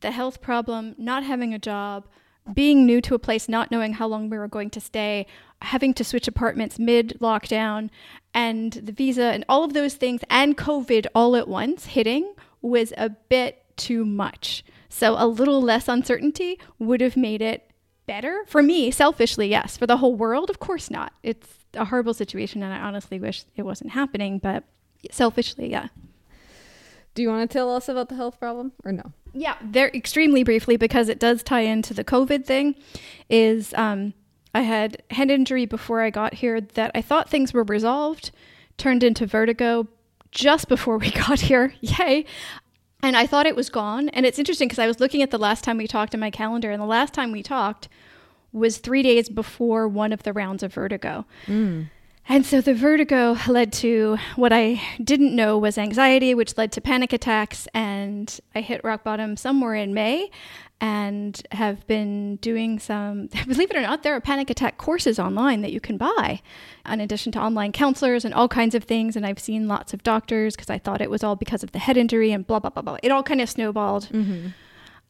[0.00, 2.06] the health problem, not having a job,
[2.54, 5.26] being new to a place, not knowing how long we were going to stay,
[5.62, 7.90] having to switch apartments mid lockdown,
[8.34, 12.92] and the visa and all of those things, and COVID all at once hitting was
[12.96, 14.64] a bit too much.
[14.88, 17.70] So a little less uncertainty would have made it
[18.06, 19.76] better for me, selfishly, yes.
[19.76, 21.12] For the whole world, of course not.
[21.22, 24.64] It's a horrible situation, and I honestly wish it wasn't happening, but
[25.10, 25.88] selfishly, yeah.
[27.14, 29.12] Do you want to tell us about the health problem or no?
[29.32, 32.74] Yeah, very extremely briefly because it does tie into the COVID thing.
[33.28, 34.14] Is um,
[34.54, 38.30] I had head injury before I got here that I thought things were resolved,
[38.76, 39.86] turned into vertigo
[40.30, 41.74] just before we got here.
[41.80, 42.24] Yay.
[43.02, 44.08] And I thought it was gone.
[44.10, 46.30] And it's interesting because I was looking at the last time we talked in my
[46.30, 47.88] calendar, and the last time we talked
[48.52, 51.24] was three days before one of the rounds of vertigo.
[51.46, 51.88] Mm.
[52.28, 56.80] And so the vertigo led to what I didn't know was anxiety, which led to
[56.80, 57.66] panic attacks.
[57.74, 60.30] And I hit rock bottom somewhere in May
[60.80, 65.60] and have been doing some, believe it or not, there are panic attack courses online
[65.60, 66.40] that you can buy,
[66.90, 69.14] in addition to online counselors and all kinds of things.
[69.14, 71.78] And I've seen lots of doctors because I thought it was all because of the
[71.78, 72.96] head injury and blah, blah, blah, blah.
[73.02, 74.48] It all kind of snowballed mm-hmm.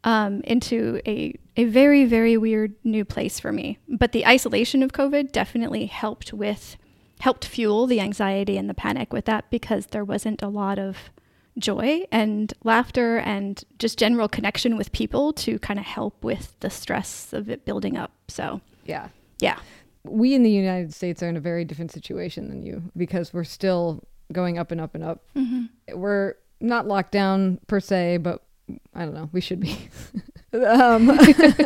[0.02, 3.78] um, into a, a very, very weird new place for me.
[3.88, 6.76] But the isolation of COVID definitely helped with,
[7.20, 11.10] helped fuel the anxiety and the panic with that because there wasn't a lot of
[11.58, 16.70] joy and laughter and just general connection with people to kind of help with the
[16.70, 18.12] stress of it building up.
[18.28, 19.08] So, yeah.
[19.40, 19.58] Yeah.
[20.04, 23.44] We in the United States are in a very different situation than you because we're
[23.44, 24.02] still
[24.32, 25.22] going up and up and up.
[25.36, 25.98] Mm-hmm.
[25.98, 28.42] We're not locked down per se, but
[28.94, 29.76] I don't know, we should be.
[30.66, 31.18] um,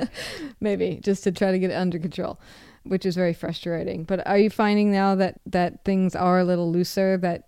[0.60, 2.38] maybe just to try to get it under control,
[2.84, 4.04] which is very frustrating.
[4.04, 7.44] But are you finding now that that things are a little looser that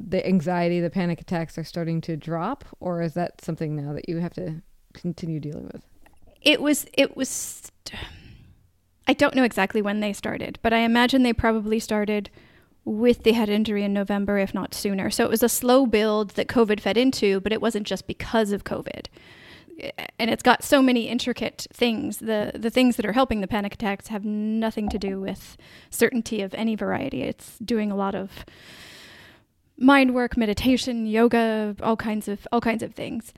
[0.00, 4.08] the anxiety, the panic attacks are starting to drop, or is that something now that
[4.08, 5.82] you have to continue dealing with?
[6.40, 7.70] It was, it was,
[9.06, 12.30] I don't know exactly when they started, but I imagine they probably started
[12.84, 15.10] with the head injury in November, if not sooner.
[15.10, 18.52] So it was a slow build that COVID fed into, but it wasn't just because
[18.52, 19.06] of COVID.
[20.18, 22.18] And it's got so many intricate things.
[22.18, 25.56] The the things that are helping the panic attacks have nothing to do with
[25.90, 27.22] certainty of any variety.
[27.22, 28.44] It's doing a lot of
[29.76, 33.32] mind work, meditation, yoga, all kinds of all kinds of things.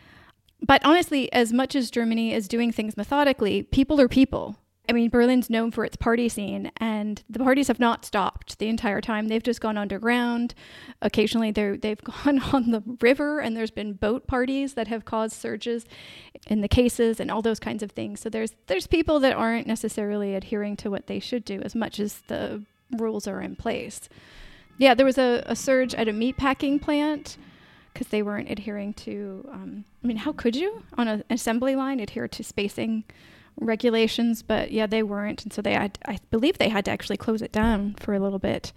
[0.60, 4.56] But honestly, as much as Germany is doing things methodically, people are people.
[4.88, 8.68] I mean, Berlin's known for its party scene, and the parties have not stopped the
[8.68, 9.28] entire time.
[9.28, 10.54] They've just gone underground.
[11.02, 15.34] Occasionally, they they've gone on the river, and there's been boat parties that have caused
[15.34, 15.84] surges
[16.46, 18.20] in the cases and all those kinds of things.
[18.20, 21.98] So there's there's people that aren't necessarily adhering to what they should do as much
[21.98, 24.08] as the rules are in place.
[24.78, 27.38] Yeah, there was a, a surge at a meat packing plant
[27.92, 29.48] because they weren't adhering to.
[29.50, 33.04] Um, I mean, how could you on an assembly line adhere to spacing
[33.58, 34.42] regulations?
[34.42, 35.98] But yeah, they weren't, and so they had.
[36.06, 38.72] I believe they had to actually close it down for a little bit.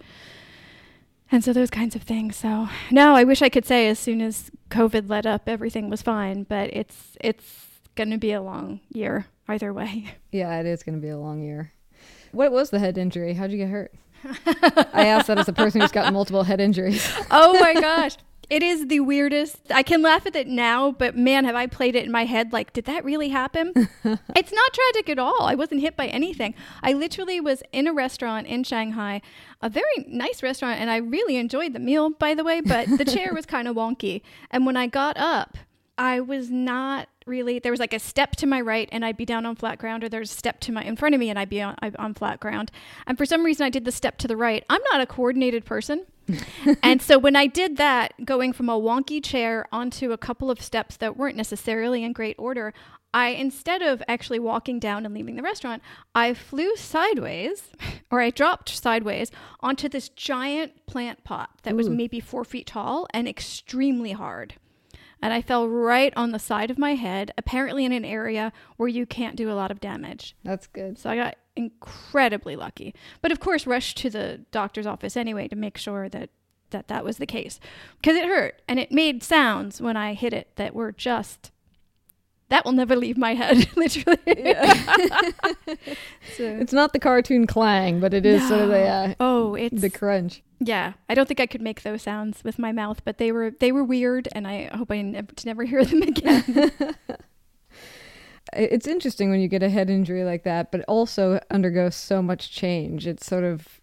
[1.32, 2.36] And so those kinds of things.
[2.36, 6.02] So no, I wish I could say as soon as COVID let up, everything was
[6.02, 10.14] fine, but it's it's going to be a long year either way.
[10.32, 11.72] Yeah, it is going to be a long year.
[12.30, 13.34] What was the head injury?
[13.34, 13.92] How'd you get hurt?
[14.94, 17.04] I ask that as a person who's got multiple head injuries.
[17.32, 18.16] oh my gosh.
[18.50, 19.58] It is the weirdest.
[19.70, 22.52] I can laugh at it now, but man, have I played it in my head
[22.52, 23.72] like, did that really happen?
[24.04, 25.42] it's not tragic at all.
[25.42, 26.56] I wasn't hit by anything.
[26.82, 29.22] I literally was in a restaurant in Shanghai,
[29.62, 33.04] a very nice restaurant, and I really enjoyed the meal, by the way, but the
[33.14, 34.22] chair was kind of wonky.
[34.50, 35.56] And when I got up,
[35.96, 39.26] I was not really there was like a step to my right and I'd be
[39.26, 41.38] down on flat ground or there's a step to my in front of me and
[41.38, 42.70] I'd be on, on flat ground.
[43.06, 44.64] And for some reason I did the step to the right.
[44.68, 46.06] I'm not a coordinated person.
[46.82, 50.60] and so when I did that, going from a wonky chair onto a couple of
[50.62, 52.72] steps that weren't necessarily in great order,
[53.12, 55.82] I instead of actually walking down and leaving the restaurant,
[56.14, 57.70] I flew sideways,
[58.10, 61.76] or I dropped sideways onto this giant plant pot that Ooh.
[61.76, 64.54] was maybe four feet tall and extremely hard.
[65.22, 68.88] and I fell right on the side of my head, apparently in an area where
[68.88, 70.34] you can't do a lot of damage.
[70.44, 70.98] That's good.
[70.98, 72.94] So I got incredibly lucky.
[73.22, 76.30] But of course, rushed to the doctor's office anyway to make sure that
[76.70, 77.58] that, that was the case
[77.96, 81.50] because it hurt and it made sounds when I hit it that were just
[82.50, 84.18] that will never leave my head, literally.
[86.36, 86.44] so.
[86.44, 88.48] It's not the cartoon clang, but it is no.
[88.48, 90.42] sort of the uh, oh, it's the crunch.
[90.58, 93.52] Yeah, I don't think I could make those sounds with my mouth, but they were
[93.58, 96.72] they were weird, and I hope I never to never hear them again.
[98.52, 102.50] It's interesting when you get a head injury like that, but also undergo so much
[102.50, 103.06] change.
[103.06, 103.80] It's sort of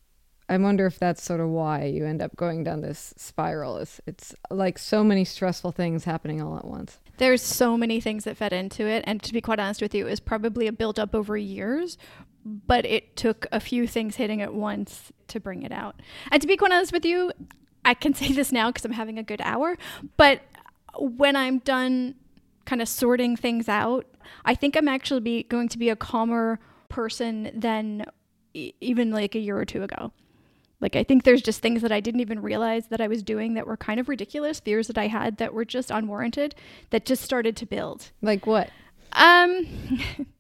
[0.50, 3.78] I wonder if that's sort of why you end up going down this spiral.
[3.78, 7.00] It's, it's like so many stressful things happening all at once.
[7.18, 9.04] There's so many things that fed into it.
[9.06, 11.98] And to be quite honest with you, it was probably a build up over years,
[12.46, 16.02] but it took a few things hitting at once to bring it out.
[16.32, 17.34] And to be quite honest with you,
[17.84, 19.78] I can say this now because I'm having a good hour,
[20.16, 20.42] but
[20.98, 22.16] when I'm done
[22.68, 24.06] kind of sorting things out,
[24.46, 28.06] I think I'm actually be, going to be a calmer person than
[28.54, 30.12] even like a year or two ago.
[30.80, 33.56] Like, I think there's just things that I didn't even realize that I was doing
[33.56, 36.54] that were kind of ridiculous, fears that I had that were just unwarranted,
[36.92, 38.12] that just started to build.
[38.22, 38.70] Like what?
[39.14, 39.66] Um,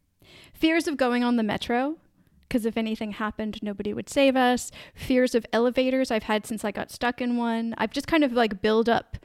[0.53, 1.95] fears of going on the metro,
[2.47, 4.69] because if anything happened, nobody would save us.
[4.93, 7.73] Fears of elevators, I've had since I got stuck in one.
[7.79, 9.17] I've just kind of like build up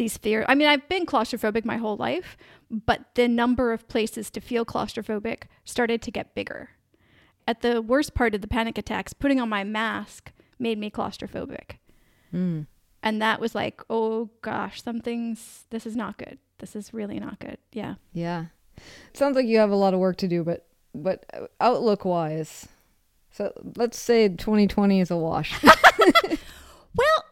[0.00, 0.46] these fears.
[0.48, 2.38] I mean, I've been claustrophobic my whole life,
[2.70, 6.70] but the number of places to feel claustrophobic started to get bigger.
[7.46, 11.76] At the worst part of the panic attacks, putting on my mask made me claustrophobic.
[12.34, 12.66] Mm.
[13.02, 16.38] And that was like, oh gosh, something's, this is not good.
[16.60, 17.58] This is really not good.
[17.70, 17.96] Yeah.
[18.14, 18.46] Yeah.
[18.78, 21.26] It sounds like you have a lot of work to do, but, but
[21.60, 22.66] outlook wise,
[23.30, 25.62] so let's say 2020 is a wash.
[25.62, 27.24] well,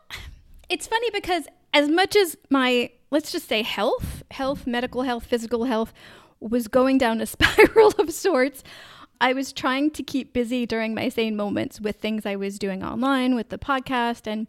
[0.69, 5.65] it's funny because as much as my, let's just say health, health, medical health, physical
[5.65, 5.93] health
[6.41, 8.63] was going down a spiral of sorts,
[9.21, 12.85] I was trying to keep busy during my sane moments with things I was doing
[12.85, 14.47] online with the podcast and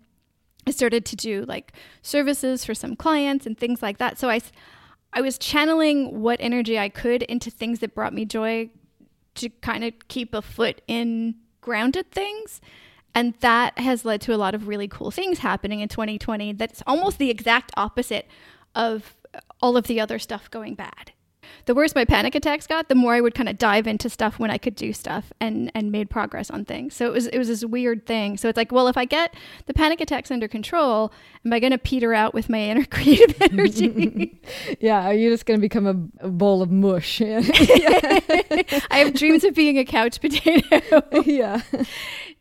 [0.68, 4.20] I started to do like services for some clients and things like that.
[4.20, 4.42] So I
[5.12, 8.70] I was channeling what energy I could into things that brought me joy
[9.36, 12.62] to kind of keep a foot in grounded things.
[13.16, 16.84] And that has led to a lot of really cool things happening in 2020 that's
[16.86, 18.28] almost the exact opposite
[18.76, 19.16] of
[19.62, 21.12] all of the other stuff going bad
[21.66, 24.40] the worse my panic attacks got, the more I would kind of dive into stuff
[24.40, 26.96] when I could do stuff and and made progress on things.
[26.96, 28.38] So it was it was this weird thing.
[28.38, 29.36] So it's like, well, if I get
[29.66, 31.12] the panic attacks under control,
[31.46, 34.40] am I going to peter out with my inner creative energy?
[34.80, 37.22] yeah, are you just going to become a, a, bowl of mush?
[37.26, 40.82] I have dreams of being a couch potato.
[41.26, 41.62] yeah.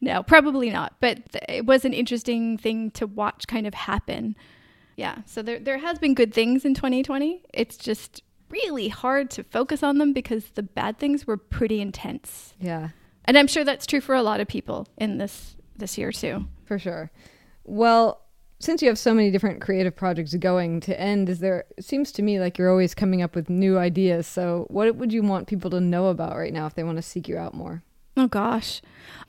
[0.01, 0.94] No, probably not.
[1.01, 4.37] But th- it was an interesting thing to watch kind of happen.
[4.97, 5.18] Yeah.
[5.27, 7.42] So there there has been good things in 2020.
[7.55, 12.54] It's just really hard to focus on them because the bad things were pretty intense.
[12.61, 12.90] Yeah.
[13.24, 16.46] And I'm sure that's true for a lot of people in this this year too.
[16.64, 17.11] For sure.
[17.64, 18.22] Well,
[18.61, 22.11] since you have so many different creative projects going to end, is there it seems
[22.12, 24.26] to me like you're always coming up with new ideas.
[24.26, 27.02] So, what would you want people to know about right now if they want to
[27.02, 27.82] seek you out more?
[28.16, 28.82] Oh gosh.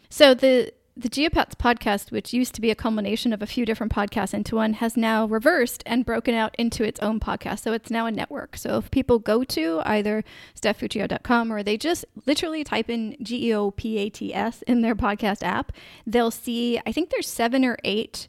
[0.09, 3.93] So the the Geopats podcast, which used to be a culmination of a few different
[3.93, 7.59] podcasts into one, has now reversed and broken out into its own podcast.
[7.59, 8.57] So it's now a network.
[8.57, 10.23] So if people go to either
[10.59, 14.81] stephfuccio.com or they just literally type in G E O P A T S in
[14.81, 15.71] their podcast app,
[16.05, 18.27] they'll see, I think there's seven or eight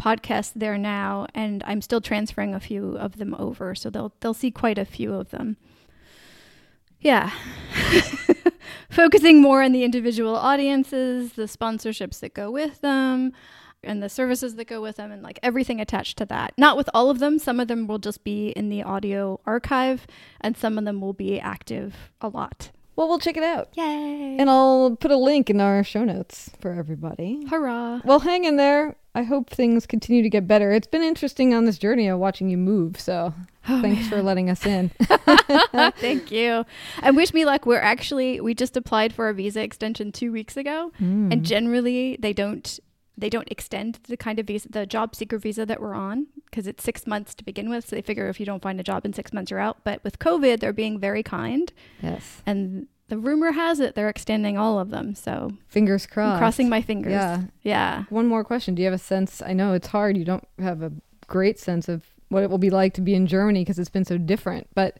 [0.00, 3.74] podcasts there now, and I'm still transferring a few of them over.
[3.74, 5.56] So they'll they'll see quite a few of them.
[7.00, 7.30] Yeah.
[8.88, 13.32] Focusing more on the individual audiences, the sponsorships that go with them,
[13.82, 16.52] and the services that go with them, and like everything attached to that.
[16.58, 17.38] Not with all of them.
[17.38, 20.06] Some of them will just be in the audio archive,
[20.40, 22.70] and some of them will be active a lot.
[23.00, 23.70] Well, we'll check it out.
[23.78, 24.36] Yay.
[24.38, 27.46] And I'll put a link in our show notes for everybody.
[27.48, 28.02] Hurrah.
[28.04, 28.94] Well, hang in there.
[29.14, 30.70] I hope things continue to get better.
[30.70, 33.00] It's been interesting on this journey of watching you move.
[33.00, 33.32] So
[33.70, 34.10] oh, thanks man.
[34.10, 34.90] for letting us in.
[35.96, 36.66] Thank you.
[37.00, 37.64] And wish me luck.
[37.64, 40.92] We're actually, we just applied for a visa extension two weeks ago.
[41.00, 41.32] Mm.
[41.32, 42.78] And generally, they don't.
[43.16, 46.66] They don't extend the kind of visa, the job seeker visa that we're on, because
[46.66, 47.86] it's six months to begin with.
[47.86, 49.84] So they figure if you don't find a job in six months, you're out.
[49.84, 51.70] But with COVID, they're being very kind.
[52.00, 52.40] Yes.
[52.46, 55.14] And the rumor has it they're extending all of them.
[55.14, 56.34] So fingers crossed.
[56.34, 57.12] I'm crossing my fingers.
[57.12, 57.42] Yeah.
[57.62, 58.04] Yeah.
[58.08, 58.74] One more question.
[58.74, 59.42] Do you have a sense?
[59.42, 60.16] I know it's hard.
[60.16, 60.92] You don't have a
[61.26, 64.04] great sense of what it will be like to be in Germany because it's been
[64.04, 64.68] so different.
[64.74, 64.98] But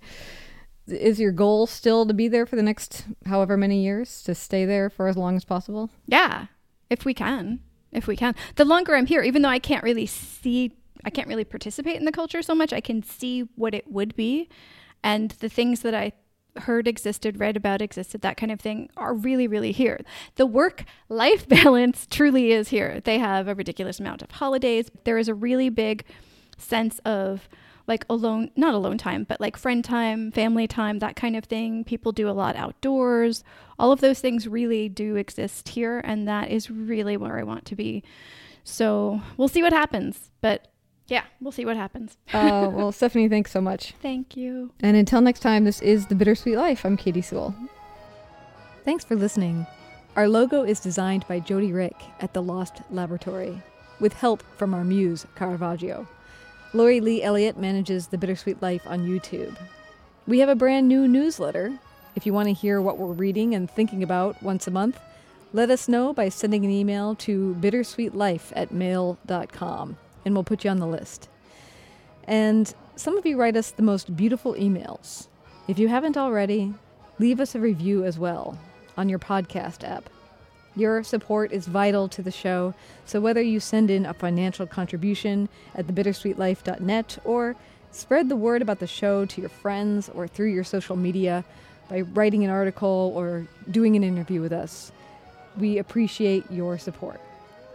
[0.87, 4.65] is your goal still to be there for the next however many years to stay
[4.65, 5.91] there for as long as possible?
[6.07, 6.47] Yeah,
[6.91, 7.61] if we can.
[7.93, 8.35] If we can.
[8.57, 10.73] The longer I'm here, even though I can't really see
[11.05, 12.73] I can't really participate in the culture so much.
[12.73, 14.49] I can see what it would be.
[15.03, 16.13] And the things that I
[16.57, 20.01] heard existed, read about existed, that kind of thing are really, really here.
[20.37, 23.01] The work life balance truly is here.
[23.01, 24.91] They have a ridiculous amount of holidays.
[25.05, 26.05] There is a really big
[26.59, 27.49] sense of
[27.87, 31.83] like alone, not alone time, but like friend time, family time, that kind of thing.
[31.83, 33.43] People do a lot outdoors.
[33.79, 36.01] All of those things really do exist here.
[36.05, 38.05] And that is really where I want to be.
[38.63, 40.31] So we'll see what happens.
[40.41, 40.70] But
[41.11, 42.17] yeah, we'll see what happens.
[42.33, 43.95] uh, well, Stephanie, thanks so much.
[44.01, 44.71] Thank you.
[44.81, 46.85] And until next time, this is The Bittersweet Life.
[46.87, 47.55] I'm Katy Sewall.
[48.85, 49.67] Thanks for listening.
[50.15, 53.61] Our logo is designed by Jody Rick at The Lost Laboratory,
[53.99, 56.07] with help from our muse, Caravaggio.
[56.73, 59.57] Lori Lee Elliott manages The Bittersweet Life on YouTube.
[60.29, 61.77] We have a brand new newsletter.
[62.15, 65.01] If you want to hear what we're reading and thinking about once a month,
[65.53, 70.71] let us know by sending an email to bittersweetlife at mail.com and we'll put you
[70.71, 71.29] on the list.
[72.25, 75.29] And some of you write us the most beautiful emails.
[75.69, 76.75] If you haven't already,
[77.19, 78.59] leave us a review as well
[78.97, 80.11] on your podcast app.
[80.77, 85.49] Your support is vital to the show, so whether you send in a financial contribution
[85.75, 87.57] at thebittersweetlife.net or
[87.91, 91.45] spread the word about the show to your friends or through your social media
[91.89, 94.93] by writing an article or doing an interview with us,
[95.59, 97.21] we appreciate your support.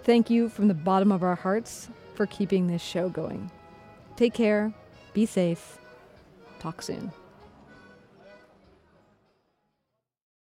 [0.04, 3.52] Thank you from the bottom of our hearts for keeping this show going.
[4.16, 4.74] Take care,
[5.14, 5.78] be safe,
[6.60, 7.12] talk soon.